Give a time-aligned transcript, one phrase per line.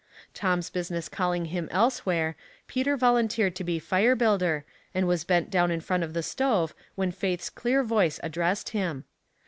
[0.33, 5.69] Tom's business calling him elsewhere, Peter volunteered to be fire builder, and was bent down
[5.69, 9.03] in front of the stove when Faith's clear voice addressed him.